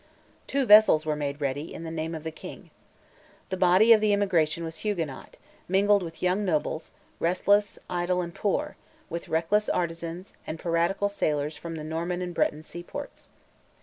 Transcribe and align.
Two 0.47 0.65
vessels 0.65 1.05
were 1.05 1.15
made 1.15 1.39
ready, 1.41 1.71
in 1.71 1.83
the 1.83 1.91
name 1.91 2.15
of 2.15 2.23
the 2.23 2.31
King. 2.31 2.71
The 3.49 3.55
body 3.55 3.93
of 3.93 4.01
the 4.01 4.13
emigration 4.13 4.63
was 4.63 4.77
Huguenot, 4.77 5.37
mingled 5.67 6.01
with 6.01 6.23
young 6.23 6.43
nobles, 6.43 6.91
restless, 7.19 7.77
idle, 7.87 8.23
and 8.23 8.33
poor, 8.33 8.77
with 9.11 9.29
reckless 9.29 9.69
artisans, 9.69 10.33
and 10.47 10.57
piratical 10.57 11.07
sailors 11.07 11.55
from 11.55 11.75
the 11.75 11.83
Norman 11.83 12.23
and 12.23 12.33
Breton 12.33 12.63
seaports. 12.63 13.29